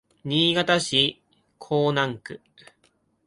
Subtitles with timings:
[0.25, 1.21] 新潟市
[1.59, 2.41] 江南区